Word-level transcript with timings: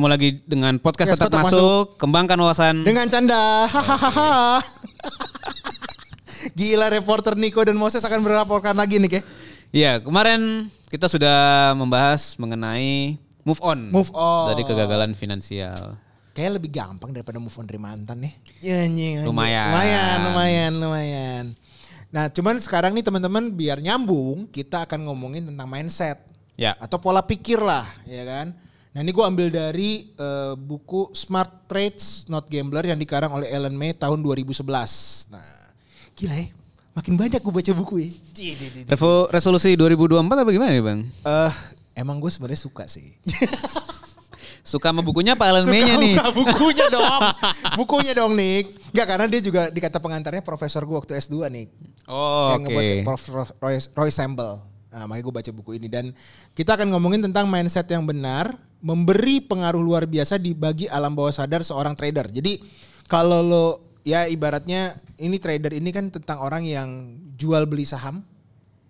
Ketemu 0.00 0.16
lagi 0.16 0.32
dengan 0.48 0.80
podcast 0.80 1.12
Kotak 1.12 1.28
Kotak 1.28 1.44
Masuk, 1.44 1.84
kembangkan 2.00 2.40
wawasan. 2.40 2.88
Dengan 2.88 3.04
canda. 3.12 3.68
Hahaha. 3.68 4.64
Gila 6.56 6.88
reporter 6.88 7.36
Niko 7.36 7.60
dan 7.60 7.76
Moses 7.76 8.00
akan 8.00 8.24
melaporkan 8.24 8.72
lagi 8.80 8.96
nih 8.96 9.12
ke. 9.12 9.20
Iya, 9.68 10.00
kemarin 10.00 10.72
kita 10.88 11.04
sudah 11.04 11.76
membahas 11.76 12.32
mengenai 12.40 13.20
move 13.44 13.60
on. 13.60 13.92
Move 13.92 14.08
on. 14.16 14.56
Dari 14.56 14.64
kegagalan 14.64 15.12
finansial. 15.12 15.76
Kayak 16.32 16.64
lebih 16.64 16.72
gampang 16.72 17.12
daripada 17.12 17.36
move 17.36 17.52
on 17.60 17.68
dari 17.68 17.76
mantan 17.76 18.24
nih. 18.24 18.32
Ya, 18.64 18.80
anjing, 18.88 19.20
anjing. 19.20 19.28
Lumayan. 19.28 19.68
Lumayan, 19.68 20.16
lumayan, 20.24 20.72
lumayan. 20.80 21.44
Nah, 22.08 22.32
cuman 22.32 22.56
sekarang 22.56 22.96
nih 22.96 23.04
teman-teman 23.04 23.52
biar 23.52 23.84
nyambung, 23.84 24.48
kita 24.48 24.88
akan 24.88 25.12
ngomongin 25.12 25.52
tentang 25.52 25.68
mindset. 25.68 26.24
Ya. 26.56 26.72
Atau 26.80 26.96
pola 27.04 27.20
pikir 27.20 27.60
lah, 27.60 27.84
ya 28.08 28.24
kan? 28.24 28.69
Nah 28.90 29.00
ini 29.00 29.10
gue 29.10 29.22
ambil 29.22 29.48
dari 29.48 30.10
eh, 30.10 30.54
buku 30.54 31.12
Smart 31.12 31.64
Trades 31.64 32.26
Not 32.26 32.46
Gambler 32.46 32.82
yang 32.84 32.98
dikarang 32.98 33.30
oleh 33.30 33.46
Ellen 33.46 33.72
May 33.72 33.94
tahun 33.94 34.18
2011. 34.18 34.66
Nah, 35.30 35.46
gila 36.12 36.34
ya, 36.34 36.50
makin 36.92 37.14
banyak 37.14 37.38
gue 37.38 37.54
baca 37.54 37.72
buku 37.72 37.94
ya. 38.00 38.10
Revo 38.88 39.30
resolusi 39.30 39.78
2024 39.78 40.26
apa 40.26 40.50
gimana 40.50 40.70
nih 40.70 40.82
bang? 40.82 41.00
Eh, 41.06 41.52
emang 41.96 42.18
gue 42.18 42.28
sebenarnya 42.28 42.58
suka 42.60 42.84
sih. 42.84 43.14
Suka 44.60 44.92
sama 44.92 45.00
bukunya 45.00 45.32
Pak 45.34 45.46
Alan 45.48 45.66
May-nya 45.66 45.96
Suka 45.96 46.04
nih. 46.04 46.14
buka 46.20 46.30
bukunya 46.36 46.86
dong. 46.94 47.22
bukunya 47.80 48.12
dong 48.12 48.32
Nick. 48.36 48.76
Enggak 48.92 49.06
karena 49.08 49.26
dia 49.26 49.40
juga 49.40 49.62
dikata 49.66 49.98
pengantarnya 49.98 50.44
profesor 50.44 50.84
gue 50.84 50.94
waktu 50.94 51.16
S2 51.16 51.48
Nick. 51.48 51.72
Oh, 52.04 52.52
yang 52.52 52.62
oke. 52.62 52.68
ngebuat 52.68 52.94
Prof. 53.02 53.22
Roy, 53.56 53.80
Roy 53.80 54.10
Sample. 54.12 54.60
Nah, 54.90 55.06
makanya 55.06 55.22
gue 55.22 55.34
baca 55.38 55.50
buku 55.54 55.70
ini 55.78 55.86
dan 55.86 56.10
kita 56.52 56.74
akan 56.74 56.90
ngomongin 56.90 57.22
tentang 57.22 57.46
mindset 57.46 57.86
yang 57.86 58.02
benar, 58.02 58.50
memberi 58.82 59.38
pengaruh 59.38 59.78
luar 59.78 60.02
biasa 60.02 60.34
di 60.34 60.50
bagi 60.50 60.90
alam 60.90 61.14
bawah 61.14 61.30
sadar 61.30 61.62
seorang 61.62 61.94
trader. 61.94 62.26
Jadi 62.26 62.58
kalau 63.06 63.38
lo 63.42 63.66
ya 64.02 64.26
ibaratnya 64.26 64.98
ini 65.22 65.38
trader 65.38 65.78
ini 65.78 65.94
kan 65.94 66.10
tentang 66.10 66.42
orang 66.42 66.66
yang 66.66 66.88
jual 67.38 67.62
beli 67.70 67.86
saham, 67.86 68.26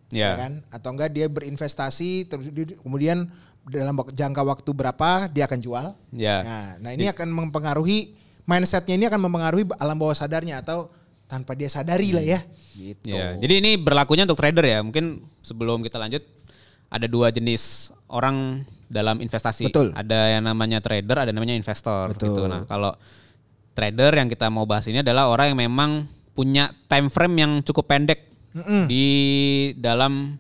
ya 0.09 0.33
Ya. 0.35 0.41
kan? 0.41 0.53
Atau 0.73 0.97
enggak 0.97 1.13
dia 1.13 1.29
berinvestasi 1.29 2.33
terus 2.33 2.49
dia- 2.49 2.81
kemudian 2.81 3.29
dalam 3.69 3.93
jangka 4.01 4.41
waktu 4.41 4.71
berapa 4.73 5.29
dia 5.29 5.45
akan 5.45 5.61
jual. 5.61 5.87
Ya. 6.17 6.37
Nah, 6.41 6.67
nah 6.81 6.91
ini 6.97 7.13
akan 7.13 7.29
mempengaruhi 7.29 8.17
mindsetnya 8.49 8.97
ini 8.97 9.05
akan 9.05 9.21
mempengaruhi 9.29 9.69
alam 9.77 10.01
bawah 10.01 10.17
sadarnya 10.17 10.65
atau 10.65 10.89
tanpa 11.31 11.55
dia 11.55 11.71
sadari 11.71 12.11
lah 12.11 12.25
ya. 12.27 12.43
Gitu. 12.75 13.15
Ya, 13.15 13.39
jadi 13.39 13.63
ini 13.63 13.79
berlakunya 13.79 14.27
untuk 14.27 14.43
trader 14.43 14.67
ya. 14.67 14.83
Mungkin 14.83 15.23
sebelum 15.41 15.87
kita 15.87 16.03
lanjut 16.03 16.27
ada 16.91 17.07
dua 17.07 17.31
jenis 17.31 17.95
orang 18.11 18.67
dalam 18.91 19.23
investasi. 19.23 19.71
Betul. 19.71 19.95
Ada 19.95 20.35
yang 20.35 20.51
namanya 20.51 20.83
trader, 20.83 21.23
ada 21.23 21.31
yang 21.31 21.39
namanya 21.39 21.55
investor 21.55 22.11
Betul. 22.11 22.27
gitu. 22.27 22.43
Nah, 22.51 22.67
kalau 22.67 22.91
trader 23.71 24.19
yang 24.19 24.27
kita 24.27 24.51
mau 24.51 24.67
bahas 24.67 24.91
ini 24.91 25.07
adalah 25.07 25.31
orang 25.31 25.55
yang 25.55 25.71
memang 25.71 25.91
punya 26.35 26.75
time 26.91 27.07
frame 27.07 27.37
yang 27.39 27.53
cukup 27.63 27.87
pendek 27.87 28.27
di 28.91 29.07
dalam 29.79 30.35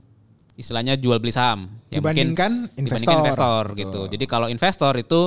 istilahnya 0.58 0.98
jual 0.98 1.22
beli 1.22 1.30
saham. 1.30 1.70
Ya, 1.94 2.02
mungkin 2.02 2.34
Dibandingkan 2.34 2.52
dibandingkan 2.74 2.82
investor. 2.82 3.14
investor 3.22 3.62
gitu. 3.78 4.00
Jadi 4.10 4.24
kalau 4.26 4.46
investor 4.50 4.92
itu 4.98 5.20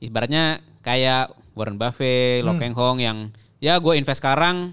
ibaratnya 0.00 0.58
kayak 0.80 1.30
Warren 1.54 1.76
Buffett, 1.76 2.42
Lo 2.42 2.56
Hmm. 2.56 2.60
Keng 2.64 2.74
Hong 2.74 2.98
yang 2.98 3.28
ya 3.60 3.76
gue 3.78 3.94
invest 3.94 4.18
sekarang 4.24 4.72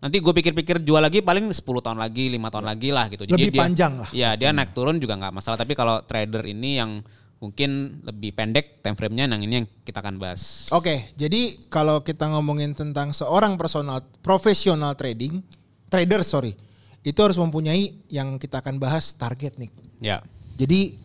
nanti 0.00 0.20
gue 0.20 0.32
pikir-pikir 0.32 0.84
jual 0.84 1.00
lagi 1.00 1.24
paling 1.24 1.48
10 1.48 1.60
tahun 1.60 1.98
lagi, 1.98 2.28
lima 2.28 2.52
tahun 2.52 2.66
lagi 2.68 2.88
lah 2.92 3.08
gitu. 3.08 3.24
Lebih 3.24 3.52
dia, 3.52 3.62
panjang 3.64 3.92
lah. 3.96 4.08
Iya, 4.12 4.30
dia 4.36 4.50
naik 4.52 4.76
turun 4.76 5.00
juga 5.00 5.16
nggak 5.16 5.34
masalah. 5.34 5.56
Tapi 5.56 5.72
kalau 5.72 6.04
trader 6.04 6.44
ini 6.44 6.80
yang 6.80 7.00
mungkin 7.36 8.00
lebih 8.04 8.32
pendek 8.32 8.80
time 8.80 8.96
frame-nya, 8.96 9.28
yang 9.28 9.42
ini 9.44 9.54
yang 9.64 9.68
kita 9.84 10.00
akan 10.00 10.16
bahas. 10.16 10.72
Oke, 10.72 11.12
jadi 11.16 11.56
kalau 11.68 12.00
kita 12.00 12.32
ngomongin 12.32 12.72
tentang 12.72 13.12
seorang 13.12 13.60
personal 13.60 14.04
profesional 14.24 14.96
trading, 14.96 15.44
trader 15.92 16.24
sorry, 16.24 16.56
itu 17.04 17.18
harus 17.20 17.36
mempunyai 17.36 18.02
yang 18.08 18.40
kita 18.40 18.64
akan 18.64 18.80
bahas 18.80 19.14
target 19.14 19.60
nih. 19.60 19.70
Ya, 20.00 20.20
Jadi 20.56 20.96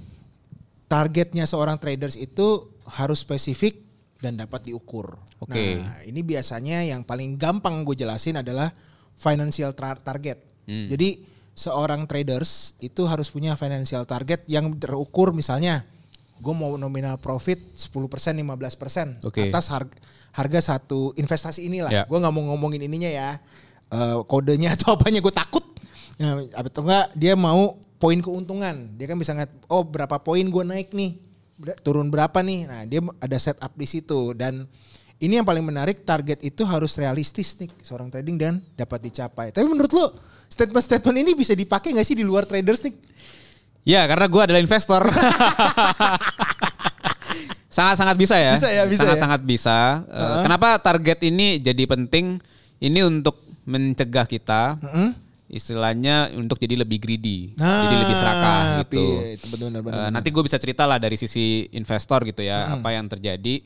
targetnya 0.91 1.47
seorang 1.47 1.79
traders 1.79 2.19
itu 2.19 2.67
harus 2.87 3.23
spesifik 3.23 3.90
dan 4.21 4.37
dapat 4.37 4.69
diukur. 4.69 5.17
Oke. 5.41 5.81
Nah, 5.81 6.05
ini 6.05 6.21
biasanya 6.21 6.85
yang 6.85 7.01
paling 7.01 7.35
gampang 7.41 7.81
gue 7.81 7.97
jelasin 7.97 8.39
adalah 8.39 8.69
financial 9.17 9.73
target. 9.75 10.37
Hmm. 10.69 10.85
Jadi 10.85 11.25
seorang 11.57 12.05
traders 12.05 12.77
itu 12.79 13.03
harus 13.09 13.33
punya 13.33 13.57
financial 13.59 14.07
target 14.07 14.45
yang 14.47 14.71
terukur 14.77 15.35
misalnya 15.35 15.83
gue 16.41 16.53
mau 16.57 16.73
nominal 16.73 17.21
profit 17.21 17.61
10% 17.77 18.41
15% 18.41 19.21
Oke. 19.29 19.53
atas 19.53 19.69
harga, 19.69 19.97
harga 20.33 20.59
satu 20.73 21.13
investasi 21.13 21.69
inilah. 21.69 21.91
Ya. 21.93 22.03
Gue 22.09 22.17
nggak 22.17 22.33
mau 22.33 22.45
ngomongin 22.53 22.81
ininya 22.81 23.09
ya. 23.09 23.29
eh, 23.91 24.19
kodenya 24.25 24.73
atau 24.79 24.95
apanya 24.97 25.19
gue 25.19 25.33
takut. 25.35 25.65
Nah, 26.17 26.41
atau 26.53 26.81
enggak 26.85 27.05
dia 27.13 27.33
mau 27.37 27.77
poin 28.01 28.17
keuntungan. 28.17 28.97
Dia 28.97 29.05
kan 29.05 29.17
bisa 29.21 29.37
ngat 29.37 29.51
oh 29.69 29.85
berapa 29.85 30.17
poin 30.21 30.41
gue 30.41 30.63
naik 30.65 30.95
nih. 30.95 31.30
Turun 31.81 32.09
berapa 32.09 32.41
nih. 32.41 32.59
Nah, 32.65 32.81
dia 32.89 33.01
ada 33.21 33.37
setup 33.37 33.71
di 33.77 33.85
situ 33.85 34.33
dan 34.33 34.65
ini 35.21 35.37
yang 35.37 35.45
paling 35.45 35.61
menarik 35.61 36.01
target 36.01 36.41
itu 36.41 36.65
harus 36.65 36.97
realistis 36.97 37.53
nih 37.61 37.69
seorang 37.85 38.09
trading 38.09 38.37
dan 38.41 38.53
dapat 38.73 39.05
dicapai. 39.05 39.53
Tapi 39.53 39.65
menurut 39.69 39.93
lo 39.93 40.17
statement-statement 40.49 41.17
ini 41.21 41.31
bisa 41.37 41.53
dipakai 41.53 41.93
nggak 41.93 42.07
sih 42.07 42.17
di 42.17 42.25
luar 42.25 42.49
traders 42.49 42.81
nih? 42.81 42.95
ya 43.81 44.05
karena 44.05 44.25
gue 44.29 44.41
adalah 44.41 44.61
investor. 44.61 45.01
Sangat-sangat 47.71 48.15
bisa 48.19 48.35
ya. 48.35 48.53
Bisa 48.59 48.69
ya, 48.69 48.83
bisa 48.83 49.01
Sangat-sangat 49.01 49.41
bisa. 49.47 50.03
Eh, 50.11 50.43
Kenapa 50.43 50.75
target 50.83 51.23
ini 51.23 51.61
jadi 51.61 51.87
penting? 51.87 52.37
Ini 52.81 53.05
untuk 53.07 53.37
mencegah 53.63 54.25
kita 54.25 54.75
istilahnya 55.51 56.31
untuk 56.31 56.55
jadi 56.55 56.79
lebih 56.79 56.97
greedy, 56.97 57.51
jadi 57.59 57.95
lebih 57.99 58.15
serakah 58.15 58.61
gitu. 58.81 59.03
Nah, 59.03 59.19
iya, 59.19 59.35
itu 59.35 59.45
benar-benar. 59.51 60.07
Eh, 60.07 60.09
nanti 60.15 60.31
gue 60.31 60.43
bisa 60.47 60.55
cerita 60.55 60.87
lah 60.87 60.95
dari 60.95 61.19
sisi 61.19 61.67
investor 61.75 62.23
gitu 62.23 62.39
ya 62.39 62.71
apa 62.71 62.95
yang 62.95 63.11
terjadi. 63.11 63.59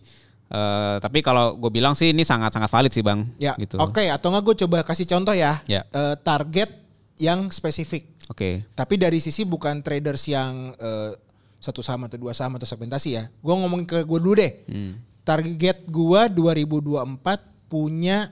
Eh, 0.45 0.95
tapi 0.97 1.21
kalau 1.21 1.57
gue 1.57 1.69
bilang 1.69 1.93
sih 1.93 2.09
ini 2.09 2.25
sangat-sangat 2.25 2.69
valid 2.69 2.91
sih 2.93 3.05
bang. 3.05 3.25
Ya, 3.37 3.53
Gitu. 3.57 3.77
oke. 3.77 4.01
Atau 4.01 4.33
nggak 4.33 4.43
gue 4.43 4.55
coba 4.65 4.81
kasih 4.81 5.05
contoh 5.05 5.37
ya. 5.37 5.61
Ya. 5.69 5.85
Eh, 5.89 6.15
target 6.21 6.73
yang 7.21 7.49
spesifik. 7.49 8.09
Oke. 8.29 8.65
Tapi 8.73 8.97
dari 8.97 9.21
sisi 9.21 9.45
bukan 9.45 9.85
traders 9.85 10.25
yang 10.25 10.73
eh, 10.77 11.13
satu 11.61 11.81
saham 11.81 12.05
atau 12.05 12.17
dua 12.17 12.33
saham 12.33 12.57
atau 12.57 12.65
segmentasi 12.65 13.09
ya. 13.13 13.23
Gue 13.41 13.53
ngomongin 13.57 13.85
ke 13.85 14.01
gue 14.05 14.19
dulu 14.21 14.33
deh. 14.37 14.53
Hmm. 14.69 15.01
Target 15.25 15.85
gue 15.89 16.21
2024 16.29 17.69
punya 17.69 18.29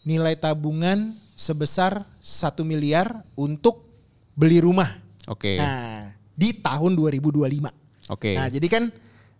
nilai 0.00 0.32
tabungan 0.36 1.12
sebesar 1.40 2.04
satu 2.20 2.68
miliar 2.68 3.24
untuk 3.32 3.88
beli 4.36 4.60
rumah. 4.60 4.92
Oke. 5.24 5.56
Nah, 5.56 6.12
di 6.36 6.52
tahun 6.60 6.92
2025. 6.92 8.12
Oke. 8.12 8.36
Nah, 8.36 8.52
jadi 8.52 8.68
kan 8.68 8.92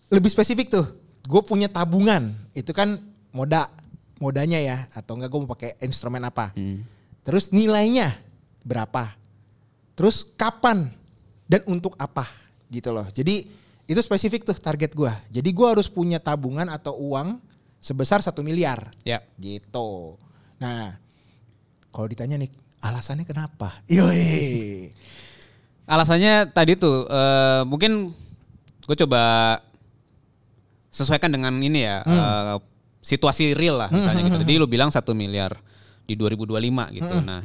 lebih 0.09 0.33
spesifik 0.33 0.73
tuh. 0.73 0.87
Gue 1.29 1.45
punya 1.45 1.69
tabungan. 1.69 2.33
Itu 2.57 2.73
kan 2.73 2.97
moda. 3.37 3.69
Modanya 4.17 4.57
ya. 4.57 4.89
Atau 4.97 5.21
enggak 5.21 5.29
gue 5.29 5.41
mau 5.45 5.53
pakai 5.53 5.77
instrumen 5.85 6.25
apa. 6.25 6.57
Hmm. 6.57 6.89
Terus 7.21 7.53
nilainya 7.53 8.17
berapa. 8.65 9.13
Terus 9.93 10.25
kapan. 10.41 10.89
Dan 11.45 11.61
untuk 11.69 12.01
apa. 12.01 12.25
Gitu 12.73 12.97
loh. 12.97 13.05
Jadi 13.13 13.45
itu 13.85 14.01
spesifik 14.01 14.49
tuh 14.49 14.57
target 14.57 14.97
gue. 14.97 15.13
Jadi 15.29 15.53
gue 15.53 15.67
harus 15.69 15.93
punya 15.93 16.17
tabungan 16.17 16.73
atau 16.73 16.97
uang 16.97 17.37
sebesar 17.77 18.25
satu 18.25 18.41
miliar. 18.41 18.89
Ya. 19.05 19.21
Gitu. 19.37 20.17
Nah, 20.57 20.97
kalau 21.91 22.07
ditanya 22.07 22.37
nih, 22.37 22.51
alasannya 22.81 23.25
kenapa? 23.25 23.75
Yoi. 23.87 24.91
Alasannya 25.85 26.49
tadi 26.49 26.75
tuh 26.75 27.05
eh, 27.05 27.63
mungkin 27.67 28.15
gue 28.87 28.97
coba 28.97 29.59
sesuaikan 30.91 31.31
dengan 31.31 31.55
ini 31.59 31.87
ya 31.87 32.03
Hmm. 32.03 32.15
eh, 32.15 32.57
situasi 33.01 33.55
real 33.55 33.79
lah 33.79 33.89
misalnya 33.89 34.23
gitu. 34.23 34.39
Jadi 34.39 34.55
lu 34.55 34.67
bilang 34.67 34.91
satu 34.91 35.15
miliar 35.15 35.57
di 36.05 36.15
2025 36.15 36.91
gitu. 36.93 37.15
Hmm. 37.17 37.25
Nah, 37.25 37.41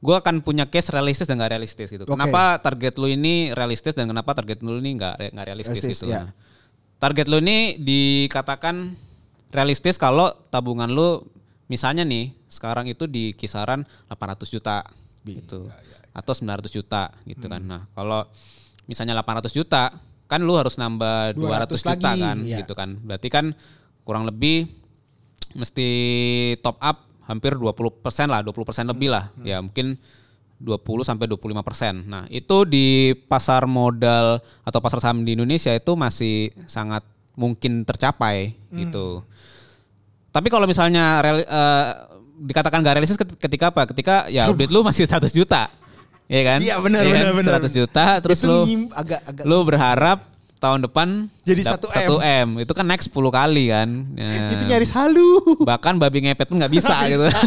gue 0.00 0.14
akan 0.14 0.40
punya 0.40 0.66
case 0.66 0.90
realistis 0.90 1.24
dan 1.24 1.38
gak 1.38 1.52
realistis 1.52 1.88
gitu. 1.88 2.04
Oke. 2.04 2.12
Kenapa 2.12 2.58
target 2.58 2.96
lu 2.96 3.06
ini 3.06 3.52
realistis 3.52 3.94
dan 3.94 4.04
kenapa 4.04 4.34
target 4.34 4.60
lu 4.60 4.76
ini 4.76 4.98
nggak 4.98 5.14
re- 5.16 5.32
nggak 5.32 5.46
realistis 5.46 5.78
Realistis, 5.80 6.00
gitu. 6.02 6.12
ya. 6.12 6.26
Nah, 6.26 6.32
target 6.98 7.26
lu 7.28 7.38
ini 7.40 7.78
dikatakan 7.78 8.92
realistis 9.48 9.96
kalau 9.96 10.34
tabungan 10.50 10.90
lu 10.90 11.22
misalnya 11.68 12.04
nih 12.04 12.32
sekarang 12.48 12.86
itu 12.90 13.08
di 13.08 13.32
kisaran 13.32 13.84
800 14.12 14.48
juta 14.48 14.84
gitu 15.24 15.68
atau 16.14 16.32
900 16.32 16.70
juta 16.70 17.10
gitu 17.24 17.46
kan. 17.48 17.62
Nah, 17.64 17.82
kalau 17.96 18.28
misalnya 18.86 19.16
800 19.18 19.50
juta 19.50 19.90
kan 20.28 20.40
lu 20.40 20.56
harus 20.56 20.76
nambah 20.76 21.36
200, 21.36 21.74
200 21.74 21.80
juta 21.80 22.10
lagi, 22.12 22.22
kan 22.22 22.36
ya. 22.44 22.58
gitu 22.62 22.72
kan. 22.76 22.90
Berarti 23.02 23.28
kan 23.28 23.52
kurang 24.04 24.28
lebih 24.28 24.68
mesti 25.56 25.88
top 26.60 26.76
up 26.80 27.08
hampir 27.24 27.56
20% 27.56 28.04
lah, 28.28 28.40
20% 28.44 28.92
lebih 28.92 29.08
lah. 29.12 29.32
Ya 29.42 29.58
mungkin 29.64 29.96
20 30.60 31.04
sampai 31.04 31.26
25 31.28 31.66
persen. 31.66 31.94
Nah 32.06 32.24
itu 32.30 32.64
di 32.68 33.12
pasar 33.26 33.66
modal 33.66 34.38
atau 34.62 34.78
pasar 34.80 35.02
saham 35.02 35.26
di 35.26 35.34
Indonesia 35.34 35.72
itu 35.74 35.92
masih 35.98 36.54
sangat 36.68 37.02
mungkin 37.34 37.82
tercapai 37.82 38.54
gitu. 38.70 39.26
Tapi 40.34 40.50
kalau 40.50 40.66
misalnya 40.66 41.22
real- 41.22 41.46
eh, 41.46 41.86
dikatakan 42.42 42.82
gak 42.82 42.94
realistis 42.94 43.14
ket- 43.14 43.38
ketika 43.38 43.70
apa? 43.70 43.86
Ketika 43.86 44.26
ya 44.26 44.50
duit 44.50 44.66
lu 44.66 44.82
masih 44.82 45.06
100 45.06 45.30
juta. 45.30 45.70
Iya 46.26 46.42
kan? 46.42 46.58
Iya, 46.58 46.74
benar, 46.80 47.02
kan? 47.02 47.12
benar, 47.14 47.32
benar. 47.32 47.52
100 47.62 47.70
juta 47.70 48.04
terus 48.18 48.40
Itu 48.40 48.48
lu 48.48 48.58
agak 48.90 49.20
agak 49.22 49.44
lu 49.44 49.58
berharap 49.62 50.18
tahun 50.56 50.80
depan 50.82 51.28
Jadi 51.44 51.60
dap- 51.62 51.78
1 51.78 51.86
M. 51.86 52.08
1 52.10 52.18
M. 52.18 52.48
Itu 52.58 52.72
kan 52.72 52.82
naik 52.82 53.04
10 53.04 53.12
kali 53.30 53.64
kan. 53.68 53.88
Ya. 54.16 54.50
itu 54.50 54.64
nyaris 54.66 54.90
halu. 54.90 55.30
Bahkan 55.62 55.94
babi 55.96 56.18
ngepet 56.24 56.48
pun 56.48 56.58
nggak 56.58 56.72
bisa, 56.72 56.96
gitu. 57.06 57.28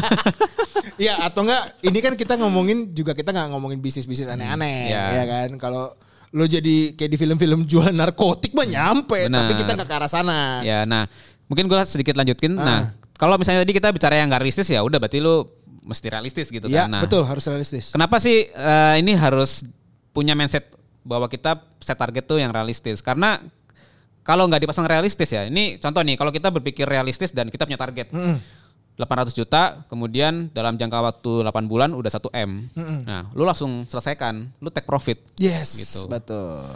Iya 0.98 1.13
atau 1.22 1.45
enggak 1.45 1.62
ini 1.84 2.00
kan 2.00 2.13
kita 2.16 2.34
ngomongin 2.38 2.89
juga 2.89 3.13
kita 3.13 3.30
nggak 3.30 3.54
ngomongin 3.54 3.78
bisnis-bisnis 3.78 4.25
aneh-aneh 4.25 4.89
Iya. 4.89 5.04
ya 5.13 5.24
kan 5.28 5.50
kalau 5.62 5.94
lo 6.28 6.44
jadi 6.44 6.92
kayak 6.92 7.07
di 7.07 7.18
film-film 7.18 7.63
jual 7.63 7.94
narkotik 7.94 8.51
mah 8.51 8.66
nyampe 8.66 9.30
Benar. 9.30 9.45
tapi 9.45 9.54
kita 9.56 9.72
nggak 9.74 9.86
ke 9.86 9.94
arah 9.94 10.10
sana. 10.10 10.39
Ya, 10.60 10.84
nah 10.84 11.06
mungkin 11.48 11.68
gue 11.68 11.78
sedikit 11.84 12.16
lanjutin. 12.16 12.56
Ah. 12.56 12.64
Nah, 12.64 12.82
kalau 13.16 13.36
misalnya 13.36 13.64
tadi 13.64 13.74
kita 13.76 13.90
bicara 13.90 14.20
yang 14.20 14.30
gak 14.30 14.44
realistis 14.44 14.68
ya 14.70 14.84
udah 14.84 15.00
berarti 15.00 15.20
lu 15.20 15.48
mesti 15.88 16.08
realistis 16.12 16.52
gitu 16.52 16.68
Iya 16.68 16.86
kan. 16.86 17.00
Nah, 17.00 17.02
betul 17.08 17.24
harus 17.24 17.44
realistis. 17.48 17.96
Kenapa 17.96 18.20
sih 18.20 18.52
eh, 18.52 18.96
ini 19.00 19.16
harus 19.16 19.64
punya 20.12 20.36
mindset 20.36 20.68
bahwa 21.02 21.32
kita 21.32 21.56
set 21.80 21.96
target 21.96 22.28
tuh 22.28 22.38
yang 22.38 22.52
realistis? 22.52 23.00
Karena 23.00 23.40
kalau 24.28 24.44
nggak 24.44 24.68
dipasang 24.68 24.84
realistis 24.84 25.32
ya, 25.32 25.48
ini 25.48 25.80
contoh 25.80 26.04
nih, 26.04 26.20
kalau 26.20 26.36
kita 26.36 26.52
berpikir 26.52 26.84
realistis 26.84 27.32
dan 27.32 27.48
kita 27.48 27.64
punya 27.64 27.80
target 27.80 28.12
800 28.12 29.32
juta, 29.32 29.88
kemudian 29.88 30.52
dalam 30.52 30.76
jangka 30.76 31.00
waktu 31.00 31.48
8 31.48 31.72
bulan 31.72 31.96
udah 31.96 32.12
1 32.12 32.28
m, 32.36 32.52
nah 33.08 33.24
lu 33.32 33.48
langsung 33.48 33.88
selesaikan, 33.88 34.52
lu 34.60 34.68
take 34.68 34.84
profit. 34.84 35.22
Yes 35.40 35.80
Gitu. 35.80 36.12
betul. 36.12 36.68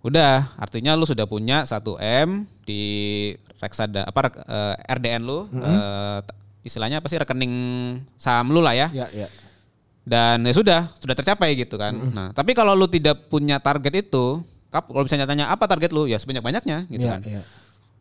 Udah, 0.00 0.48
artinya 0.56 0.96
lu 0.96 1.04
sudah 1.04 1.24
punya 1.24 1.62
1 1.62 2.00
M 2.00 2.48
di 2.64 2.82
reksada 3.58 4.04
apa 4.04 4.20
rek- 4.24 4.40
eh, 4.40 4.74
RDN 4.96 5.22
lu, 5.22 5.44
eh, 5.52 6.18
t- 6.22 6.34
istilahnya 6.62 6.98
apa 6.98 7.08
sih 7.08 7.16
rekening 7.16 7.54
saham 8.16 8.48
lu 8.48 8.60
lah 8.60 8.72
ya. 8.72 8.88
Ya 8.90 9.06
ya. 9.12 9.28
Dan 10.00 10.40
ya 10.42 10.52
sudah, 10.52 10.80
sudah 10.96 11.12
tercapai 11.12 11.52
gitu 11.54 11.76
kan. 11.76 11.92
Nah, 11.92 12.28
tapi 12.32 12.56
kalau 12.56 12.72
lu 12.72 12.88
tidak 12.88 13.28
punya 13.28 13.60
target 13.60 14.00
itu, 14.00 14.40
kap 14.68 14.88
kalau 14.88 15.04
misalnya 15.04 15.28
tanya 15.28 15.52
apa 15.52 15.68
target 15.68 15.92
lu, 15.92 16.08
ya 16.08 16.16
sebanyak-banyaknya 16.16 16.88
gitu 16.88 17.04
Ya 17.04 17.12
kan. 17.16 17.20
ya. 17.20 17.42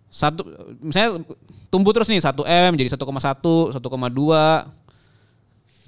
Satu 0.10 0.42
misalnya 0.80 1.22
tumbuh 1.68 1.92
terus 1.92 2.08
nih 2.08 2.18
1 2.18 2.42
M 2.42 2.72
jadi 2.74 2.90
1,1, 2.90 3.70
1,2 3.70 3.78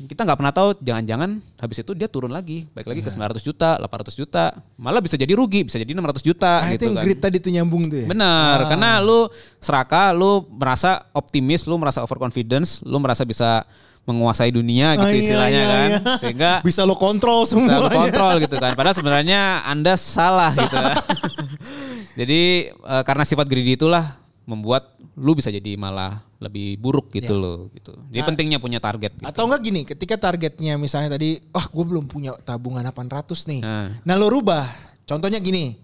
kita 0.05 0.21
nggak 0.23 0.37
pernah 0.37 0.53
tahu 0.53 0.69
jangan-jangan 0.79 1.37
habis 1.57 1.77
itu 1.79 1.91
dia 1.91 2.05
turun 2.05 2.29
lagi 2.29 2.65
balik 2.71 2.89
lagi 2.89 3.01
ke 3.01 3.09
900 3.09 3.41
juta 3.41 3.69
800 3.77 4.13
juta 4.15 4.43
malah 4.75 5.01
bisa 5.01 5.15
jadi 5.15 5.33
rugi 5.33 5.65
bisa 5.65 5.77
jadi 5.77 5.91
600 5.91 6.21
juta 6.23 6.51
Ah, 6.57 6.69
itu 6.69 6.79
gitu 6.79 6.83
yang 6.87 6.95
kan 6.97 7.03
grit 7.05 7.19
tadi 7.19 7.37
tuh 7.37 7.51
nyambung 7.51 7.83
tuh 7.85 7.97
ya. 8.01 8.07
Benar, 8.07 8.57
karena 8.67 8.97
lu 8.99 9.27
serakah, 9.57 10.11
lu 10.11 10.45
merasa 10.49 11.05
optimis, 11.11 11.65
lu 11.65 11.75
merasa 11.75 12.01
overconfidence, 12.01 12.81
lu 12.81 12.97
merasa 12.97 13.21
bisa 13.21 13.65
menguasai 14.01 14.49
dunia 14.49 14.97
gitu 14.97 15.05
Ah, 15.05 15.13
iya, 15.13 15.21
istilahnya 15.21 15.61
iya, 15.61 15.69
kan. 15.69 15.87
iya. 15.87 15.99
Sehingga 16.17 16.51
bisa 16.67 16.81
lo 16.83 16.97
kontrol 16.97 17.45
bisa 17.45 17.53
semuanya. 17.53 17.77
lu 17.77 17.89
kontrol 17.89 18.33
gitu 18.41 18.55
kan. 18.57 18.73
Padahal 18.73 18.97
sebenarnya 18.97 19.61
Anda 19.63 19.93
salah 19.93 20.49
gitu. 20.49 20.73
Jadi 22.19 22.41
eh, 22.69 23.03
karena 23.05 23.23
sifat 23.23 23.45
greedy 23.45 23.77
itulah 23.77 24.03
membuat 24.43 24.89
lu 25.13 25.37
bisa 25.37 25.47
jadi 25.47 25.77
malah 25.77 26.19
lebih 26.41 26.81
buruk 26.81 27.13
gitu 27.13 27.37
loh 27.37 27.69
gitu. 27.71 27.93
Jadi 28.09 28.25
pentingnya 28.25 28.57
punya 28.57 28.81
target 28.81 29.13
gitu. 29.13 29.29
Atau 29.29 29.45
enggak 29.45 29.61
gini, 29.61 29.81
ketika 29.85 30.17
targetnya 30.17 30.73
misalnya 30.75 31.13
tadi, 31.13 31.37
wah 31.53 31.63
gue 31.63 31.85
belum 31.85 32.09
punya 32.09 32.33
tabungan 32.41 32.81
800 32.81 33.45
nih. 33.45 33.61
Nah. 33.61 33.87
Nah, 34.01 34.15
lo 34.17 34.25
rubah. 34.27 34.65
Contohnya 35.05 35.37
gini, 35.37 35.77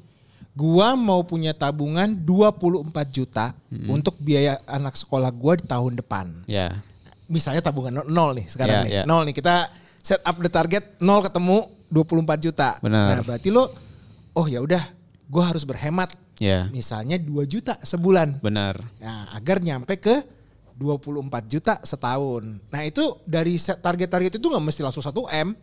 gua 0.58 0.98
mau 0.98 1.22
punya 1.22 1.54
tabungan 1.54 2.10
24 2.18 2.90
juta 3.14 3.54
Hmm. 3.70 3.94
untuk 3.94 4.18
biaya 4.18 4.58
anak 4.66 4.98
sekolah 4.98 5.30
gua 5.30 5.54
di 5.54 5.64
tahun 5.64 5.94
depan. 5.96 6.34
Ya. 6.50 6.74
Misalnya 7.30 7.62
tabungan 7.62 8.02
no- 8.02 8.10
nol 8.10 8.42
nih 8.42 8.50
sekarang 8.50 8.90
nih. 8.90 8.92
ya. 8.92 9.04
Nol 9.06 9.30
nih, 9.30 9.38
kita 9.38 9.70
set 10.02 10.26
up 10.26 10.40
the 10.40 10.50
target 10.50 10.98
nol 10.98 11.22
ketemu 11.22 11.70
24 11.88 12.40
juta. 12.42 12.70
Benar. 12.82 13.14
Nah, 13.14 13.22
berarti 13.22 13.54
lo, 13.54 13.70
oh 14.34 14.48
ya 14.50 14.58
udah, 14.58 14.82
gua 15.30 15.54
harus 15.54 15.62
berhemat. 15.62 16.10
Ya. 16.40 16.70
Misalnya 16.70 17.18
2 17.18 17.46
juta 17.46 17.78
sebulan. 17.78 18.42
Benar. 18.42 18.82
Nah, 18.98 19.30
agar 19.34 19.58
nyampe 19.60 19.98
ke 19.98 20.37
24 20.78 21.50
juta 21.50 21.74
setahun. 21.82 22.44
Nah, 22.46 22.82
itu 22.86 23.02
dari 23.26 23.58
target-target 23.58 24.38
itu 24.38 24.46
nggak 24.46 24.62
mesti 24.62 24.82
langsung 24.86 25.02
1 25.02 25.12
M. 25.34 25.58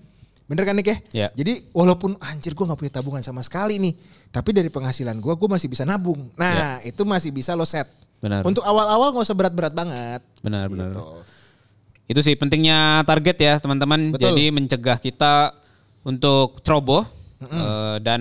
Bener 0.45 0.63
kan 0.69 0.77
Nick 0.77 0.91
ya? 0.91 0.99
Ya. 1.15 1.29
Jadi 1.33 1.71
walaupun 1.73 2.21
anjir 2.21 2.53
gue 2.53 2.67
nggak 2.67 2.77
punya 2.77 2.93
tabungan 2.93 3.23
sama 3.23 3.41
sekali 3.41 3.79
nih. 3.79 3.95
Tapi 4.35 4.51
dari 4.51 4.69
penghasilan 4.69 5.17
gue, 5.23 5.35
gue 5.39 5.49
masih 5.49 5.71
bisa 5.71 5.87
nabung. 5.87 6.35
Nah, 6.35 6.83
itu 6.83 7.07
masih 7.07 7.31
bisa 7.31 7.55
lo 7.55 7.65
set. 7.65 7.87
Benar. 8.19 8.43
Untuk 8.43 8.67
awal-awal 8.67 9.15
nggak 9.15 9.25
usah 9.25 9.39
berat-berat 9.39 9.73
banget. 9.73 10.21
Benar, 10.43 10.67
benar. 10.69 10.91
Gitu. 10.91 11.05
Itu 12.05 12.21
sih 12.21 12.35
pentingnya 12.37 13.07
target 13.09 13.37
ya 13.41 13.55
teman-teman. 13.63 14.13
Jadi 14.19 14.51
mencegah 14.53 14.99
kita 15.01 15.55
untuk 16.05 16.61
ceroboh 16.61 17.07
eh, 17.41 17.97
dan 18.05 18.21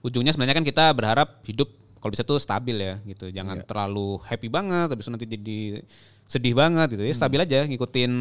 ujungnya 0.00 0.32
sebenarnya 0.32 0.56
kan 0.62 0.66
kita 0.66 0.84
berharap 0.96 1.44
hidup 1.44 1.68
kalau 2.04 2.12
bisa 2.12 2.20
tuh 2.20 2.36
stabil 2.36 2.76
ya 2.76 3.00
gitu. 3.08 3.32
Jangan 3.32 3.64
Iya. 3.64 3.64
terlalu 3.64 4.20
happy 4.28 4.52
banget 4.52 4.92
habis 4.92 5.08
itu 5.08 5.12
nanti 5.16 5.24
jadi 5.24 5.60
sedih 6.28 6.52
banget 6.52 6.92
gitu. 6.92 7.00
Ya 7.00 7.16
Hmm. 7.16 7.20
stabil 7.24 7.40
aja 7.40 7.64
ngikutin 7.64 8.12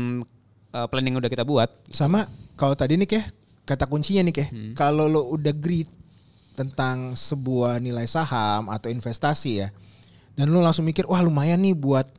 eh, 0.72 0.88
plan 0.88 1.04
yang 1.04 1.20
udah 1.20 1.28
kita 1.28 1.44
buat. 1.44 1.68
Sama 1.92 2.24
kalau 2.56 2.74
tadi 2.74 2.96
nih 2.96 3.06
ya, 3.06 3.24
kata 3.62 3.86
kuncinya 3.86 4.24
nih 4.24 4.34
ya, 4.34 4.48
Hmm. 4.50 4.72
kalau 4.74 5.06
lo 5.06 5.36
udah 5.36 5.52
greed 5.52 5.86
tentang 6.56 7.14
sebuah 7.14 7.78
nilai 7.78 8.08
saham 8.08 8.72
atau 8.72 8.88
investasi 8.88 9.62
ya, 9.62 9.70
dan 10.34 10.50
lo 10.50 10.64
langsung 10.64 10.82
mikir, 10.82 11.06
wah 11.06 11.22
lumayan 11.22 11.60
nih 11.60 11.76
buat 11.76 12.10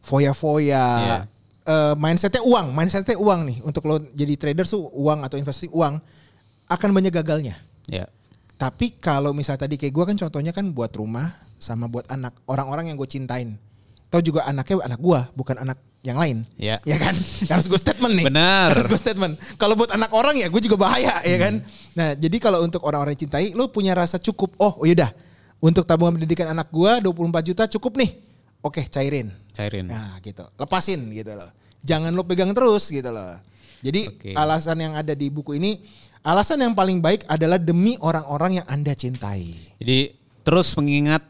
foya-foya. 0.00 0.86
Iya. 1.04 1.18
Eh, 1.68 1.94
mindsetnya 2.00 2.40
uang, 2.40 2.72
mindsetnya 2.72 3.20
uang 3.20 3.40
nih 3.44 3.58
untuk 3.60 3.84
lo 3.84 4.00
jadi 4.16 4.40
trader 4.40 4.64
tuh 4.64 4.88
uang 4.88 5.20
atau 5.20 5.36
investasi 5.36 5.68
uang 5.68 6.00
akan 6.64 6.90
banyak 6.96 7.12
gagalnya. 7.12 7.60
Ya. 7.92 8.08
Tapi 8.58 8.98
kalau 8.98 9.30
misalnya 9.30 9.70
tadi 9.70 9.78
kayak 9.78 9.94
gue 9.94 10.04
kan 10.04 10.16
contohnya 10.18 10.50
kan 10.50 10.66
buat 10.74 10.90
rumah 10.98 11.30
sama 11.62 11.86
buat 11.86 12.10
anak 12.10 12.34
orang-orang 12.50 12.90
yang 12.90 12.98
gue 12.98 13.06
cintain. 13.06 13.54
Tahu 14.10 14.18
juga 14.18 14.42
anaknya 14.50 14.82
anak 14.82 14.98
gue 14.98 15.20
bukan 15.38 15.56
anak 15.62 15.78
yang 16.02 16.18
lain. 16.18 16.42
Ya. 16.58 16.82
Ya 16.82 16.98
kan? 16.98 17.14
Harus 17.54 17.70
gue 17.70 17.78
statement 17.78 18.18
nih. 18.18 18.26
Benar. 18.26 18.74
Harus 18.74 18.90
gue 18.90 18.98
statement. 18.98 19.38
Kalau 19.62 19.78
buat 19.78 19.94
anak 19.94 20.10
orang 20.10 20.34
ya 20.42 20.50
gue 20.50 20.58
juga 20.58 20.74
bahaya 20.74 21.22
ya 21.22 21.38
kan. 21.38 21.62
Nah 21.94 22.18
jadi 22.18 22.36
kalau 22.42 22.66
untuk 22.66 22.82
orang-orang 22.82 23.14
yang 23.14 23.30
cintai 23.30 23.54
lo 23.54 23.70
punya 23.70 23.94
rasa 23.94 24.18
cukup. 24.18 24.58
Oh, 24.58 24.82
oh 24.82 24.84
yaudah. 24.86 25.14
Untuk 25.62 25.86
tabungan 25.86 26.18
pendidikan 26.18 26.50
anak 26.50 26.66
gue 26.74 26.92
24 27.02 27.48
juta 27.54 27.62
cukup 27.78 27.94
nih. 27.94 28.10
Oke 28.58 28.82
cairin. 28.90 29.30
Cairin. 29.54 29.86
Nah 29.86 30.18
gitu. 30.18 30.42
Lepasin 30.58 30.98
gitu 31.14 31.30
loh. 31.30 31.50
Jangan 31.86 32.10
lo 32.10 32.26
pegang 32.26 32.50
terus 32.50 32.90
gitu 32.90 33.14
loh. 33.14 33.38
Jadi 33.78 34.10
Oke. 34.10 34.30
alasan 34.34 34.82
yang 34.82 34.94
ada 34.98 35.14
di 35.14 35.30
buku 35.30 35.54
ini. 35.58 35.78
Alasan 36.26 36.60
yang 36.60 36.74
paling 36.74 36.98
baik 36.98 37.24
adalah 37.30 37.56
demi 37.56 37.94
orang-orang 38.02 38.62
yang 38.62 38.66
anda 38.66 38.92
cintai. 38.92 39.54
Jadi 39.78 40.12
terus 40.42 40.74
mengingat 40.74 41.22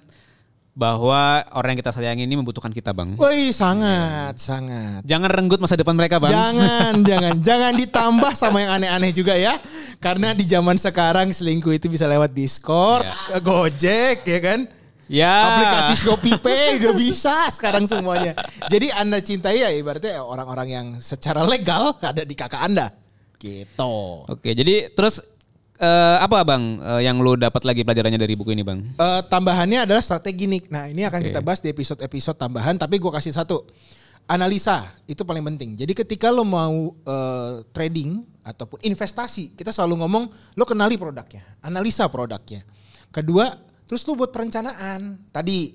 bahwa 0.78 1.42
orang 1.58 1.74
yang 1.74 1.80
kita 1.82 1.90
sayangi 1.90 2.22
ini 2.22 2.38
membutuhkan 2.38 2.70
kita, 2.70 2.94
Bang. 2.94 3.18
Woi 3.18 3.50
sangat 3.50 4.38
sangat. 4.38 5.02
Jangan 5.02 5.26
renggut 5.26 5.58
masa 5.58 5.74
depan 5.74 5.98
mereka, 5.98 6.22
Bang. 6.22 6.30
Jangan, 6.30 7.02
jangan, 7.10 7.34
jangan 7.42 7.72
ditambah 7.74 8.32
sama 8.38 8.62
yang 8.62 8.78
aneh-aneh 8.78 9.10
juga 9.10 9.34
ya. 9.34 9.58
Karena 9.98 10.30
di 10.30 10.46
zaman 10.46 10.78
sekarang 10.78 11.34
selingkuh 11.34 11.74
itu 11.74 11.90
bisa 11.90 12.06
lewat 12.06 12.30
Discord, 12.30 13.02
Ya. 13.02 13.42
Gojek, 13.42 14.22
ya 14.22 14.38
kan? 14.38 14.60
Ya. 15.10 15.34
Aplikasi 15.50 15.94
Shopee 15.98 16.38
Pay 16.38 16.78
udah 16.78 16.94
bisa 16.94 17.50
sekarang 17.50 17.82
semuanya. 17.90 18.38
Jadi 18.70 18.94
Anda 18.94 19.18
cintai 19.18 19.58
ya 19.58 19.74
ibaratnya 19.74 20.22
orang-orang 20.22 20.68
yang 20.70 20.86
secara 21.02 21.42
legal 21.42 21.96
ada 21.98 22.22
di 22.22 22.38
kakak 22.38 22.62
Anda. 22.62 22.94
Gitu. 23.38 23.94
Oke, 24.26 24.50
jadi 24.52 24.90
terus 24.90 25.22
eh, 25.78 26.16
apa 26.18 26.42
bang 26.42 26.82
eh, 26.82 27.00
yang 27.06 27.22
lu 27.22 27.38
dapat 27.38 27.62
lagi 27.62 27.86
pelajarannya 27.86 28.18
dari 28.18 28.34
buku 28.34 28.52
ini 28.52 28.66
bang? 28.66 28.82
Eh, 28.82 29.22
tambahannya 29.30 29.86
adalah 29.86 30.02
strategi 30.02 30.50
nih. 30.50 30.62
Nah 30.68 30.90
ini 30.90 31.06
akan 31.06 31.20
Oke. 31.22 31.26
kita 31.30 31.40
bahas 31.40 31.62
di 31.62 31.70
episode-episode 31.70 32.36
tambahan. 32.36 32.74
Tapi 32.76 32.98
gue 32.98 33.10
kasih 33.14 33.32
satu. 33.32 33.64
Analisa 34.28 34.84
itu 35.08 35.24
paling 35.24 35.40
penting. 35.40 35.72
Jadi 35.72 35.96
ketika 35.96 36.28
lo 36.28 36.44
mau 36.44 36.92
eh, 36.92 37.64
trading 37.72 38.20
ataupun 38.44 38.84
investasi, 38.84 39.56
kita 39.56 39.72
selalu 39.72 40.04
ngomong 40.04 40.28
lo 40.52 40.64
kenali 40.68 41.00
produknya, 41.00 41.40
analisa 41.64 42.04
produknya. 42.12 42.60
Kedua, 43.08 43.48
terus 43.88 44.04
lo 44.04 44.20
buat 44.20 44.28
perencanaan. 44.28 45.16
Tadi 45.32 45.72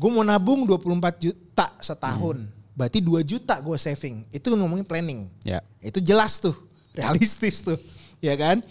gue 0.00 0.10
mau 0.10 0.24
nabung 0.24 0.64
24 0.64 1.20
juta 1.20 1.76
setahun, 1.76 2.40
berarti 2.72 3.04
2 3.04 3.20
juta 3.20 3.60
gue 3.60 3.76
saving. 3.76 4.24
Itu 4.32 4.56
ngomongin 4.56 4.88
planning. 4.88 5.28
Ya. 5.44 5.60
Itu 5.84 6.00
jelas 6.00 6.40
tuh, 6.40 6.56
realistis 6.96 7.62
tuh, 7.62 7.78
ya 8.18 8.34
kan? 8.34 8.62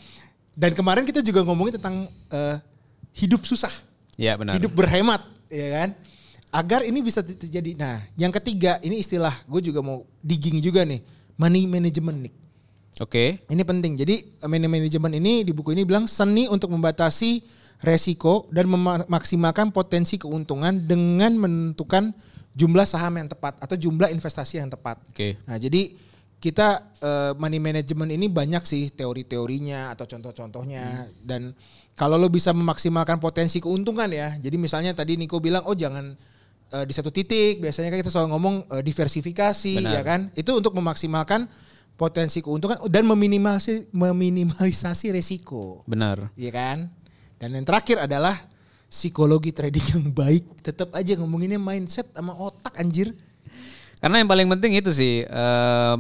Dan 0.54 0.76
kemarin 0.76 1.08
kita 1.08 1.24
juga 1.24 1.44
ngomongin 1.44 1.80
tentang 1.80 2.08
eh, 2.30 2.58
hidup 3.16 3.48
susah, 3.48 3.72
Ya 4.20 4.36
benar. 4.36 4.60
hidup 4.60 4.76
berhemat, 4.76 5.24
ya 5.48 5.68
kan? 5.84 5.90
Agar 6.50 6.82
ini 6.82 7.00
bisa 7.00 7.22
ter- 7.22 7.38
terjadi. 7.38 7.78
Nah, 7.78 8.02
yang 8.18 8.34
ketiga 8.34 8.82
ini 8.82 9.00
istilah 9.00 9.32
gue 9.46 9.62
juga 9.62 9.80
mau 9.86 10.04
digging 10.20 10.60
juga 10.60 10.82
nih, 10.84 11.00
money 11.38 11.70
management 11.70 12.28
nih. 12.28 12.34
Oke. 13.00 13.40
Ini 13.48 13.64
penting. 13.64 13.96
Jadi 13.96 14.44
money 14.44 14.68
management 14.68 15.16
ini 15.16 15.48
di 15.48 15.56
buku 15.56 15.72
ini 15.72 15.88
bilang 15.88 16.04
seni 16.04 16.52
untuk 16.52 16.68
membatasi 16.76 17.40
resiko 17.80 18.44
dan 18.52 18.68
memaksimalkan 18.68 19.72
potensi 19.72 20.20
keuntungan 20.20 20.84
dengan 20.84 21.32
menentukan 21.40 22.12
jumlah 22.52 22.84
saham 22.84 23.16
yang 23.16 23.32
tepat 23.32 23.56
atau 23.64 23.80
jumlah 23.80 24.12
investasi 24.12 24.60
yang 24.60 24.68
tepat. 24.68 25.00
Oke. 25.08 25.40
Nah, 25.48 25.56
jadi 25.56 25.96
kita 26.40 26.96
eh, 27.04 27.32
money 27.36 27.60
management 27.60 28.16
ini 28.16 28.32
banyak 28.32 28.64
sih 28.64 28.90
teori-teorinya 28.96 29.92
atau 29.92 30.08
contoh-contohnya 30.08 31.12
dan 31.20 31.52
kalau 32.00 32.16
lo 32.16 32.32
bisa 32.32 32.56
memaksimalkan 32.56 33.20
potensi 33.20 33.60
keuntungan 33.60 34.08
ya. 34.08 34.40
Jadi 34.40 34.56
misalnya 34.56 34.96
tadi 34.96 35.20
Niko 35.20 35.44
bilang 35.44 35.68
oh 35.68 35.76
jangan 35.76 36.16
eh, 36.72 36.86
di 36.88 36.94
satu 36.96 37.12
titik, 37.12 37.60
biasanya 37.60 37.92
kan 37.92 38.00
kita 38.00 38.12
selalu 38.16 38.28
ngomong 38.32 38.56
eh, 38.72 38.84
diversifikasi 38.88 39.84
Benar. 39.84 39.92
ya 40.00 40.02
kan. 40.08 40.32
Itu 40.32 40.56
untuk 40.56 40.72
memaksimalkan 40.80 41.52
potensi 42.00 42.40
keuntungan 42.40 42.80
dan 42.88 43.04
meminimalisasi 43.04 43.92
meminimalisasi 43.92 45.12
resiko. 45.12 45.84
Benar. 45.84 46.32
Iya 46.40 46.52
kan? 46.56 46.78
Dan 47.36 47.60
yang 47.60 47.68
terakhir 47.68 48.08
adalah 48.08 48.40
psikologi 48.88 49.52
trading 49.52 50.00
yang 50.00 50.08
baik. 50.16 50.64
Tetap 50.64 50.96
aja 50.96 51.20
ngomonginnya 51.20 51.60
mindset 51.60 52.08
sama 52.16 52.32
otak 52.32 52.80
anjir. 52.80 53.12
Karena 54.00 54.24
yang 54.24 54.32
paling 54.32 54.48
penting 54.48 54.80
itu 54.80 54.96
sih 54.96 55.28
eh, 55.28 55.96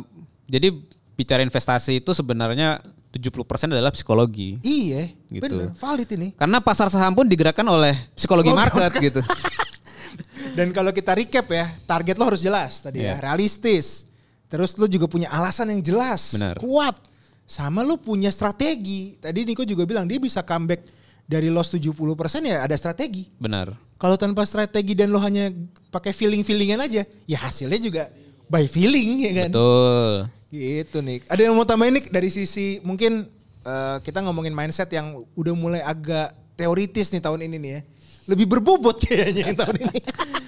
jadi 0.49 0.73
bicara 1.13 1.45
investasi 1.45 2.01
itu 2.01 2.11
sebenarnya 2.11 2.81
70% 3.09 3.73
adalah 3.73 3.89
psikologi. 3.89 4.61
Iya, 4.61 5.09
Gitu. 5.29 5.41
bener, 5.45 5.73
valid 5.77 6.09
ini. 6.13 6.27
Karena 6.37 6.57
pasar 6.61 6.89
saham 6.89 7.13
pun 7.13 7.25
digerakkan 7.25 7.65
oleh 7.65 7.93
psikologi 8.13 8.49
Psikologi 8.49 8.53
market 8.53 8.91
gitu. 9.01 9.21
Dan 10.57 10.73
kalau 10.73 10.89
kita 10.89 11.13
recap 11.13 11.45
ya, 11.49 11.65
target 11.85 12.15
lo 12.17 12.25
harus 12.29 12.41
jelas 12.41 12.81
tadi 12.81 13.01
ya, 13.05 13.15
Iya. 13.17 13.21
realistis. 13.21 14.09
Terus 14.49 14.73
lo 14.75 14.89
juga 14.89 15.05
punya 15.05 15.29
alasan 15.29 15.69
yang 15.69 15.81
jelas, 15.81 16.33
Benar. 16.33 16.57
kuat. 16.57 16.97
Sama 17.45 17.81
lo 17.81 17.97
punya 17.97 18.29
strategi. 18.29 19.17
Tadi 19.17 19.45
Niko 19.45 19.65
juga 19.65 19.85
bilang 19.85 20.05
dia 20.05 20.17
bisa 20.17 20.41
comeback 20.41 20.85
dari 21.25 21.49
loss 21.49 21.69
70% 21.69 22.45
ya 22.45 22.61
ada 22.61 22.73
strategi. 22.77 23.29
Benar. 23.37 23.73
Kalau 23.97 24.17
tanpa 24.17 24.45
strategi 24.45 24.93
dan 24.97 25.09
lo 25.09 25.21
hanya 25.21 25.49
pakai 25.89 26.13
feeling-feelingan 26.13 26.81
aja, 26.81 27.05
ya 27.25 27.37
hasilnya 27.41 27.77
juga 27.77 28.03
by 28.49 28.65
feeling 28.65 29.21
ya 29.25 29.31
kan. 29.45 29.49
Betul. 29.53 30.13
Gitu 30.49 30.97
nih. 30.99 31.21
Ada 31.25 31.41
yang 31.45 31.53
mau 31.53 31.63
tambahin 31.63 31.93
nih 31.93 32.09
dari 32.09 32.27
sisi 32.27 32.81
mungkin 32.81 33.29
eh, 33.61 33.97
kita 34.01 34.25
ngomongin 34.25 34.51
mindset 34.51 34.89
yang 34.89 35.21
udah 35.33 35.53
mulai 35.53 35.81
agak 35.81 36.33
teoritis 36.53 37.09
nih 37.09 37.21
tahun 37.21 37.45
ini 37.45 37.57
nih 37.57 37.71
ya. 37.71 37.81
Lebih 38.29 38.45
berbobot 38.47 38.97
kayaknya 38.99 39.49
yang 39.49 39.57
tahun 39.57 39.77
ini. 39.85 39.99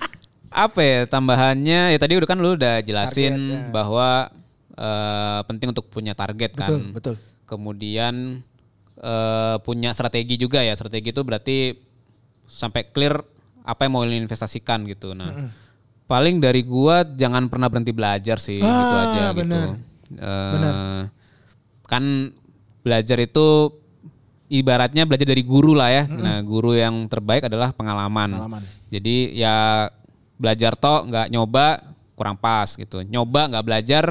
Apa 0.52 0.80
ya 0.82 1.00
tambahannya? 1.06 1.96
Ya 1.96 2.00
tadi 2.02 2.18
udah 2.18 2.28
kan 2.28 2.38
lu 2.38 2.54
udah 2.54 2.84
jelasin 2.84 3.34
Target, 3.38 3.56
ya. 3.56 3.72
bahwa 3.72 4.08
eh, 4.74 5.40
penting 5.48 5.72
untuk 5.72 5.88
punya 5.88 6.12
target 6.12 6.52
kan. 6.54 6.68
Betul, 6.68 6.82
betul. 6.92 7.16
Kemudian 7.46 8.42
eh, 8.98 9.56
punya 9.62 9.94
strategi 9.94 10.36
juga 10.36 10.60
ya. 10.60 10.76
Strategi 10.76 11.14
itu 11.14 11.22
berarti 11.22 11.78
sampai 12.44 12.84
clear 12.90 13.16
apa 13.64 13.86
yang 13.86 13.94
mau 13.94 14.04
investasikan 14.04 14.84
gitu. 14.90 15.14
Nah, 15.14 15.48
paling 16.04 16.42
dari 16.42 16.66
gua 16.66 17.06
jangan 17.06 17.48
pernah 17.48 17.70
berhenti 17.70 17.94
belajar 17.96 18.36
sih 18.36 18.60
gitu 18.60 18.68
Ah, 18.68 19.06
aja 19.08 19.24
benar. 19.32 19.78
gitu. 19.78 19.91
Eh, 20.18 20.52
Benar. 20.56 20.74
Kan 21.88 22.34
belajar 22.82 23.18
itu 23.20 23.78
ibaratnya 24.48 25.08
belajar 25.08 25.28
dari 25.28 25.44
guru 25.44 25.72
lah 25.72 25.90
ya. 25.92 26.04
Nah, 26.08 26.44
guru 26.44 26.76
yang 26.76 27.08
terbaik 27.08 27.48
adalah 27.48 27.72
pengalaman. 27.72 28.36
Pengalaman. 28.36 28.64
Jadi 28.92 29.38
ya 29.38 29.88
belajar 30.36 30.76
toh 30.76 31.08
nggak 31.08 31.32
nyoba 31.32 31.94
kurang 32.18 32.36
pas 32.36 32.68
gitu. 32.76 33.04
Nyoba 33.06 33.48
nggak 33.48 33.66
belajar 33.66 34.06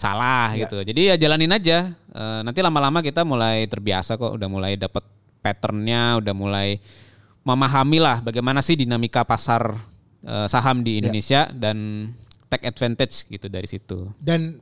salah 0.00 0.56
Ya. 0.56 0.64
gitu. 0.66 0.80
Jadi 0.82 1.12
ya 1.12 1.14
jalanin 1.20 1.52
aja. 1.52 1.92
Eh, 1.92 2.40
nanti 2.42 2.58
lama-lama 2.64 3.04
kita 3.04 3.22
mulai 3.22 3.68
terbiasa 3.68 4.16
kok. 4.16 4.34
Udah 4.40 4.48
mulai 4.48 4.74
dapat 4.80 5.04
patternnya, 5.44 6.22
udah 6.22 6.34
mulai 6.34 6.80
memahami 7.42 7.98
lah 7.98 8.22
bagaimana 8.22 8.62
sih 8.62 8.78
dinamika 8.78 9.26
pasar 9.26 9.74
eh, 10.22 10.46
saham 10.46 10.80
di 10.86 11.02
Indonesia 11.02 11.50
dan 11.50 12.08
take 12.48 12.64
advantage 12.64 13.26
gitu 13.26 13.50
dari 13.50 13.66
situ. 13.66 14.08
Dan 14.16 14.56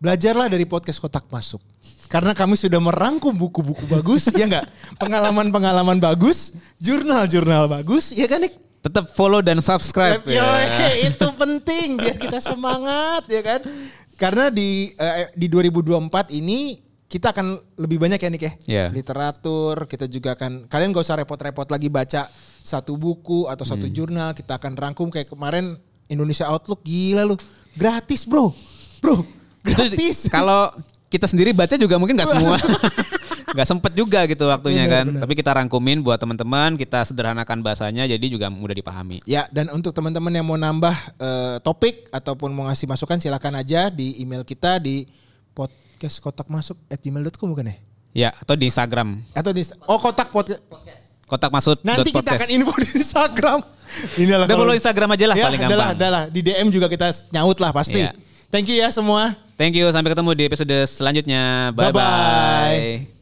belajarlah 0.00 0.48
dari 0.52 0.68
podcast 0.68 1.00
kotak 1.00 1.26
masuk. 1.28 1.60
Karena 2.06 2.36
kami 2.36 2.54
sudah 2.54 2.78
merangkum 2.78 3.34
buku-buku 3.34 3.90
bagus, 3.90 4.30
ya 4.30 4.46
enggak? 4.46 4.66
Pengalaman-pengalaman 5.02 5.98
bagus, 5.98 6.54
jurnal-jurnal 6.78 7.66
bagus, 7.66 8.14
ya 8.14 8.30
kan 8.30 8.46
Nik? 8.46 8.54
Tetap 8.86 9.10
follow 9.18 9.42
dan 9.42 9.58
subscribe 9.58 10.22
Yo, 10.22 10.38
ya. 10.38 11.10
itu 11.10 11.26
penting 11.34 11.98
biar 11.98 12.14
kita 12.22 12.38
semangat 12.38 13.26
ya 13.26 13.42
kan. 13.42 13.60
Karena 14.14 14.46
di 14.46 14.94
eh, 14.94 15.26
di 15.34 15.50
2024 15.50 16.30
ini 16.38 16.78
kita 17.10 17.34
akan 17.34 17.58
lebih 17.82 17.98
banyak 17.98 18.22
ya 18.22 18.30
Nik 18.30 18.42
ya. 18.42 18.52
Iya. 18.66 18.86
Literatur, 18.94 19.90
kita 19.90 20.06
juga 20.06 20.38
akan 20.38 20.70
kalian 20.70 20.94
gak 20.94 21.02
usah 21.02 21.18
repot-repot 21.18 21.66
lagi 21.66 21.90
baca 21.90 22.30
satu 22.62 22.94
buku 22.94 23.50
atau 23.50 23.66
satu 23.66 23.90
jurnal, 23.90 24.34
kita 24.34 24.58
akan 24.58 24.78
rangkum 24.78 25.10
kayak 25.10 25.30
kemarin 25.30 25.78
Indonesia 26.06 26.46
Outlook 26.46 26.86
gila 26.86 27.26
lu. 27.26 27.34
Gratis, 27.74 28.22
Bro. 28.22 28.54
Bro, 29.02 29.22
gratis. 29.66 30.30
Kalau 30.30 30.70
kita 31.06 31.30
sendiri 31.30 31.54
baca 31.54 31.74
juga 31.78 31.96
mungkin 31.96 32.18
nggak 32.18 32.30
semua. 32.30 32.58
nggak 33.54 33.68
sempet 33.72 33.92
juga 33.94 34.26
gitu 34.26 34.44
waktunya 34.50 34.84
Benar, 34.84 34.94
kan. 34.94 35.04
benar. 35.10 35.20
Tapi 35.22 35.32
kita 35.38 35.50
rangkumin 35.54 35.98
buat 36.02 36.18
teman-teman, 36.18 36.74
kita 36.74 37.06
sederhanakan 37.06 37.62
bahasanya 37.62 38.04
jadi 38.10 38.26
juga 38.26 38.50
mudah 38.50 38.74
dipahami. 38.74 39.22
Ya, 39.24 39.46
dan 39.54 39.70
untuk 39.70 39.94
teman-teman 39.94 40.34
yang 40.34 40.46
mau 40.46 40.58
nambah 40.58 40.96
eh, 41.18 41.56
topik 41.62 42.10
ataupun 42.10 42.50
mau 42.50 42.66
ngasih 42.66 42.90
masukan 42.90 43.22
silakan 43.22 43.58
aja 43.62 43.88
di 43.88 44.18
email 44.18 44.42
kita 44.42 44.82
di 44.82 45.06
podcast 45.54 46.20
kotak 46.20 46.50
masuk 46.50 46.76
at 46.90 46.98
gmail.com 47.00 47.48
bukan 47.54 47.70
ya? 47.72 47.76
Ya, 48.16 48.30
atau 48.32 48.56
di 48.56 48.66
Instagram. 48.66 49.20
Atau 49.36 49.52
di 49.52 49.62
oh 49.86 49.98
kotak 50.00 50.32
podcast. 50.32 50.64
Kotak 51.26 51.50
masuk. 51.50 51.82
Nanti 51.82 52.14
kita 52.14 52.38
akan 52.38 52.48
info 52.54 52.72
di 52.78 53.02
Instagram. 53.02 53.58
Inilah 54.14 54.46
Udah 54.46 54.56
follow 54.56 54.76
Instagram 54.78 55.10
aja 55.10 55.24
lah 55.26 55.36
ya, 55.36 55.44
paling 55.50 55.62
adalah, 55.62 55.86
gampang. 55.90 55.98
adalah. 55.98 56.22
Di 56.30 56.40
DM 56.42 56.68
juga 56.70 56.86
kita 56.86 57.10
nyaut 57.34 57.58
lah 57.58 57.74
pasti. 57.74 57.98
Iya. 57.98 58.14
Thank 58.48 58.70
you 58.70 58.78
ya 58.78 58.88
semua. 58.94 59.45
Thank 59.56 59.72
you, 59.80 59.88
sampai 59.88 60.12
ketemu 60.12 60.36
di 60.36 60.44
episode 60.44 60.76
selanjutnya. 60.84 61.72
Bye 61.72 61.92
bye. 61.92 63.15